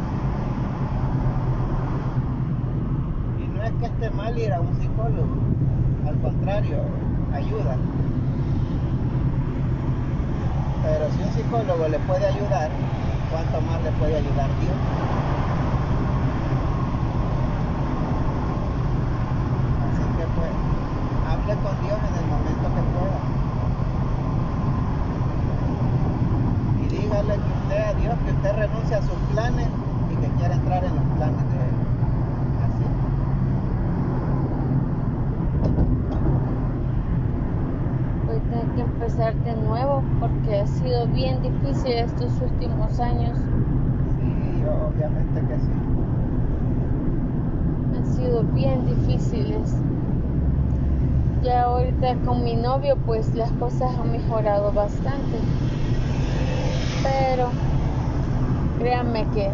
Y 3.40 3.46
no 3.56 3.62
es 3.64 3.72
que 3.72 3.86
esté 3.86 4.10
mal 4.10 4.38
ir 4.38 4.52
a 4.52 4.60
un 4.60 4.74
psicólogo, 4.80 5.36
al 6.06 6.16
contrario, 6.20 6.78
ayuda. 7.34 7.76
Pero 10.82 11.10
si 11.12 11.22
un 11.22 11.32
psicólogo 11.32 11.88
le 11.88 11.98
puede 12.00 12.26
ayudar, 12.26 12.70
¿cuánto 13.30 13.60
más 13.62 13.82
le 13.82 13.90
puede 13.92 14.16
ayudar 14.18 14.48
Dios? 14.60 14.78
Así 19.88 20.04
que 20.16 20.24
pues, 20.36 20.54
hable 21.28 21.54
con 21.54 21.82
Dios 21.82 21.98
en 22.08 22.22
el 22.22 22.26
momento 22.30 22.68
que 22.68 22.82
pueda. 22.98 23.34
y 26.84 26.88
dígale 26.88 27.34
que 27.34 27.52
usted 27.62 27.84
a 27.84 27.94
Dios 27.94 28.14
que 28.24 28.30
usted 28.32 28.52
renuncia 28.56 28.98
a 28.98 29.02
sus 29.02 29.33
planes 29.44 29.68
y 30.10 30.16
que 30.16 30.28
quiere 30.38 30.54
entrar 30.54 30.84
en 30.84 30.96
los 30.96 31.04
planes 31.16 31.50
de 31.52 31.58
Él. 31.58 31.74
Así. 32.64 32.84
Voy 38.26 38.36
a 38.36 38.40
tener 38.40 38.66
que 38.74 38.80
empezar 38.80 39.34
de 39.34 39.54
nuevo 39.54 40.02
porque 40.18 40.60
ha 40.60 40.66
sido 40.66 41.06
bien 41.08 41.42
difícil 41.42 41.92
estos 41.92 42.40
últimos 42.40 42.98
años. 43.00 43.36
Sí, 44.18 44.64
obviamente 44.64 45.40
que 45.40 45.56
sí. 45.60 45.72
Han 47.96 48.06
sido 48.14 48.42
bien 48.54 48.86
difíciles. 48.86 49.76
Ya 51.42 51.64
ahorita 51.64 52.14
con 52.24 52.42
mi 52.42 52.54
novio 52.56 52.96
pues 53.04 53.34
las 53.34 53.50
cosas 53.52 53.94
han 53.98 54.10
mejorado 54.10 54.72
bastante. 54.72 55.38
Pero 57.02 57.50
créanme 58.84 59.24
que 59.32 59.50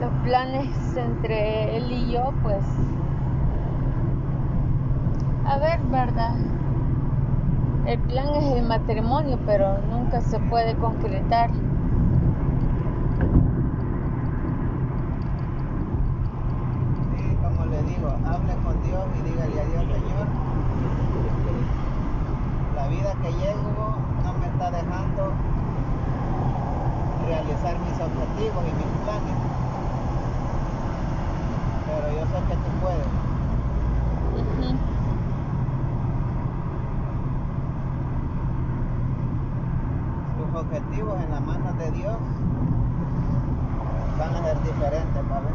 los 0.00 0.10
planes 0.24 0.96
entre 0.96 1.76
él 1.76 1.92
y 1.92 2.10
yo 2.10 2.32
pues 2.42 2.64
a 5.46 5.58
ver, 5.58 5.78
¿verdad? 5.90 6.36
El 7.84 7.98
plan 7.98 8.28
es 8.36 8.56
el 8.56 8.66
matrimonio, 8.66 9.38
pero 9.44 9.76
nunca 9.90 10.22
se 10.22 10.38
puede 10.38 10.74
concretar. 10.76 11.50
Sí, 17.14 17.36
como 17.42 17.66
le 17.66 17.82
digo, 17.82 18.08
hable 18.24 18.54
con 18.64 18.82
Dios 18.84 19.04
y 19.18 19.22
dígale 19.28 19.60
a 19.60 19.64
Dios, 19.66 19.84
Señor, 19.84 20.26
la 22.74 22.88
vida 22.88 23.14
que 23.22 23.32
llevo 23.32 23.82
objetivos 28.02 28.64
y 28.66 28.72
mis 28.74 28.92
planes. 29.04 29.36
Pero 31.86 32.06
yo 32.12 32.22
sé 32.26 32.38
que 32.48 32.54
tú 32.54 32.70
puedes. 32.80 33.06
Ujú. 34.34 34.76
Tus 40.38 40.60
objetivos 40.60 41.20
en 41.22 41.30
las 41.30 41.40
manos 41.42 41.78
de 41.78 41.90
Dios 41.92 42.16
van 44.18 44.34
a 44.34 44.42
ser 44.42 44.62
diferentes, 44.62 45.28
¿vale? 45.28 45.48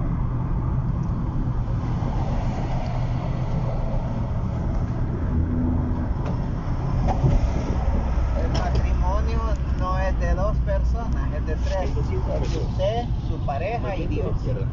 El 8.41 8.51
matrimonio 8.53 9.39
no 9.79 9.97
es 9.99 10.19
de 10.19 10.33
dos 10.35 10.57
personas, 10.57 11.33
es 11.35 11.45
de 11.45 11.55
tres. 11.55 11.89
Es 11.91 12.55
usted, 12.55 13.05
su 13.29 13.37
pareja 13.45 13.77
y 13.77 13.81
Mantente 13.81 14.21
a 14.21 14.25
la 14.25 14.29
Dios. 14.29 14.37
izquierda. 14.37 14.65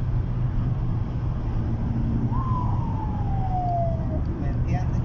¿Me 4.41 4.49
entiendes? 4.49 5.01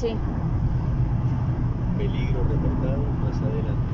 Sí. 0.00 0.16
Peligro 1.98 2.40
reportado 2.44 3.02
más 3.20 3.36
adelante. 3.36 3.92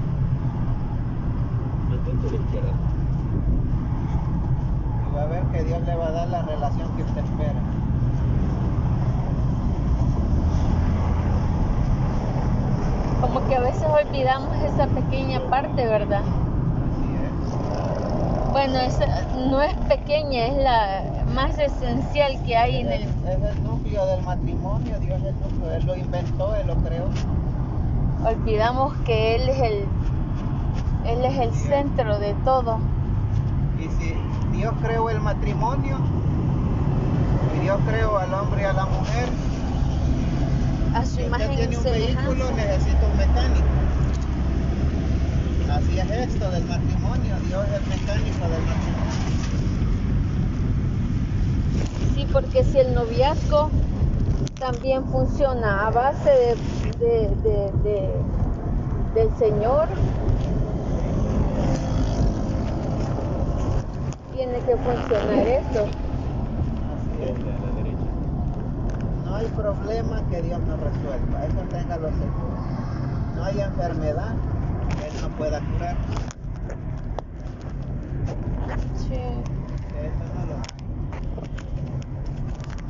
Mantente 1.90 2.28
a 2.28 2.30
la 2.30 2.36
izquierda. 2.36 2.72
Y 5.02 5.16
va 5.16 5.22
a 5.22 5.26
ver 5.26 5.42
que 5.46 5.64
Dios 5.64 5.82
le 5.84 5.96
va 5.96 6.06
a 6.06 6.10
dar 6.12 6.28
la 6.28 6.42
relación 6.42 6.88
que 6.90 7.02
usted 7.02 7.24
espera. 7.24 7.60
Como 13.20 13.48
que 13.48 13.56
a 13.56 13.60
veces 13.62 13.82
olvidamos 13.82 14.56
esa 14.58 14.86
pequeña 14.86 15.40
parte, 15.50 15.86
¿verdad? 15.88 16.22
Así 16.22 17.16
es. 17.16 18.52
Bueno, 18.52 18.78
esa 18.78 19.06
no 19.50 19.60
es 19.60 19.74
pequeña, 19.88 20.46
es 20.46 20.56
la 20.62 21.02
más 21.34 21.58
esencial 21.58 22.40
que 22.44 22.56
hay 22.56 22.82
en 22.82 22.92
el... 22.92 23.08
Del 23.96 24.22
matrimonio, 24.24 24.98
Dios 25.00 25.18
núcleo, 25.20 25.72
Él 25.74 25.86
lo 25.86 25.96
inventó, 25.96 26.54
Él 26.54 26.66
lo 26.66 26.74
creó. 26.76 27.06
Olvidamos 28.26 28.92
que 29.06 29.36
Él 29.36 29.48
es 29.48 29.58
el, 29.58 29.84
Él 31.06 31.24
es 31.24 31.38
el 31.38 31.54
centro 31.54 32.18
de 32.18 32.34
todo. 32.44 32.78
Y 33.78 33.84
si 33.84 34.14
Dios 34.52 34.74
creó 34.82 35.08
el 35.08 35.18
matrimonio, 35.20 35.96
y 37.56 37.60
Dios 37.60 37.78
creó 37.88 38.18
al 38.18 38.34
hombre 38.34 38.62
y 38.62 38.64
a 38.66 38.74
la 38.74 38.84
mujer, 38.84 39.28
A 40.94 41.02
su 41.02 41.16
si 41.16 41.22
usted 41.22 41.26
imagen 41.28 41.52
y 41.52 41.56
tiene 41.56 41.76
un 41.78 41.84
vehículo, 41.84 42.50
necesita 42.52 43.06
un 43.10 43.16
mecánico. 43.16 43.66
Así 45.72 45.98
es 45.98 46.10
esto 46.10 46.50
del 46.50 46.64
matrimonio, 46.66 47.34
Dios 47.46 47.64
es 47.66 47.74
el 47.74 47.86
mecánico 47.88 48.44
del 48.46 48.62
matrimonio. 48.62 48.95
Sí, 52.14 52.26
porque 52.32 52.64
si 52.64 52.78
el 52.78 52.94
noviazgo 52.94 53.68
también 54.58 55.04
funciona 55.06 55.86
a 55.86 55.90
base 55.90 56.30
de, 56.30 56.56
de- 56.98 57.28
de- 57.42 57.72
de- 57.82 58.20
del 59.14 59.30
Señor, 59.38 59.88
tiene 64.34 64.58
que 64.60 64.76
funcionar 64.76 65.46
esto. 65.46 65.86
No 69.24 69.34
hay 69.34 69.46
problema 69.48 70.22
que 70.30 70.42
Dios 70.42 70.60
no 70.60 70.76
resuelva, 70.76 71.44
eso 71.44 71.60
téngalo 71.72 72.08
seguro. 72.10 72.56
No 73.36 73.44
hay 73.44 73.60
enfermedad 73.60 74.34
que 74.98 75.08
Él 75.08 75.14
no 75.22 75.28
pueda 75.36 75.60
curar. 75.60 75.96
Sí. 78.96 79.14
Eso 79.14 80.24
no 80.34 80.44
lo 80.46 80.54
hay. 80.54 80.76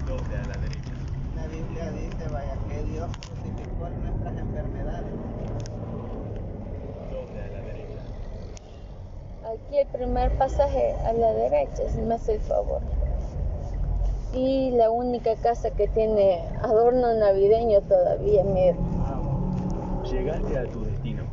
Doble 0.07 0.37
a 0.39 0.47
la 0.47 0.57
derecha. 0.59 0.95
La 1.37 1.47
Biblia 1.49 1.91
dice, 1.91 2.29
vaya, 2.33 2.57
que 2.69 2.83
Dios 2.85 3.09
crucificó 3.27 3.89
nuestras 4.03 4.39
enfermedades. 4.39 5.13
Doble 7.13 7.41
a 7.43 7.49
la 7.49 7.61
derecha. 7.67 8.03
Aquí 9.53 9.79
el 9.79 9.86
primer 9.97 10.37
pasaje 10.37 10.95
a 11.07 11.13
la 11.13 11.33
derecha, 11.33 11.89
si 11.89 12.01
me 12.01 12.15
hace 12.15 12.35
el 12.35 12.41
favor. 12.41 12.81
Y 14.35 14.73
la 14.73 14.91
única 14.91 15.35
casa 15.37 15.71
que 15.71 15.89
tiene 15.89 16.47
adorno 16.63 17.15
navideño 17.15 17.81
todavía, 17.83 18.45
mira. 18.45 18.77
Llegaste 20.05 20.59
a 20.59 20.65
tu 20.67 20.85
destino. 20.85 21.25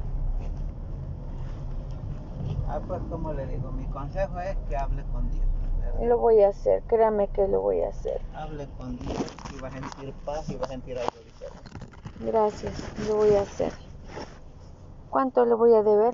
Ah, 2.67 2.79
pues 2.87 3.01
como 3.09 3.33
le 3.33 3.45
digo, 3.47 3.71
mi 3.71 3.85
consejo 3.85 4.39
es 4.39 4.55
que 4.69 4.77
hable 4.77 5.03
con 5.11 5.29
Dios. 5.29 5.45
¿verdad? 5.81 6.07
Lo 6.07 6.17
voy 6.17 6.41
a 6.41 6.47
hacer, 6.47 6.81
créame 6.87 7.27
que 7.27 7.47
lo 7.47 7.61
voy 7.61 7.81
a 7.81 7.89
hacer. 7.89 8.21
Hable 8.33 8.67
con 8.77 8.97
Dios 8.97 9.25
y 9.55 9.61
va 9.61 9.67
a 9.67 9.71
sentir 9.71 10.13
paz 10.25 10.49
y 10.49 10.55
va 10.55 10.65
a 10.65 10.69
sentir 10.69 10.97
algo 10.97 11.17
diferente. 11.23 11.69
Gracias, 12.19 13.07
lo 13.07 13.17
voy 13.17 13.35
a 13.35 13.41
hacer. 13.41 13.73
¿Cuánto 15.09 15.45
le 15.45 15.53
voy 15.53 15.73
a 15.75 15.83
deber? 15.83 16.13